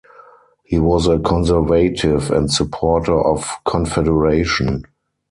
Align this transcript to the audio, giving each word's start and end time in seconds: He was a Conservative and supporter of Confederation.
He 0.63 0.79
was 0.79 1.05
a 1.05 1.19
Conservative 1.19 2.31
and 2.31 2.51
supporter 2.51 3.21
of 3.21 3.47
Confederation. 3.65 4.85